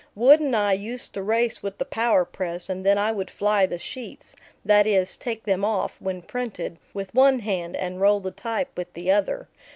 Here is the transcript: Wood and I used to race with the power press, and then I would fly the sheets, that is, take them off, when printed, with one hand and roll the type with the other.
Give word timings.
Wood 0.15 0.39
and 0.39 0.55
I 0.55 0.73
used 0.73 1.13
to 1.13 1.21
race 1.21 1.61
with 1.61 1.77
the 1.77 1.85
power 1.85 2.25
press, 2.25 2.69
and 2.69 2.83
then 2.83 2.97
I 2.97 3.11
would 3.11 3.29
fly 3.29 3.67
the 3.67 3.77
sheets, 3.77 4.35
that 4.65 4.87
is, 4.87 5.15
take 5.15 5.43
them 5.43 5.63
off, 5.63 6.01
when 6.01 6.23
printed, 6.23 6.79
with 6.91 7.13
one 7.13 7.37
hand 7.37 7.75
and 7.77 8.01
roll 8.01 8.19
the 8.19 8.31
type 8.31 8.75
with 8.75 8.91
the 8.93 9.11
other. 9.11 9.47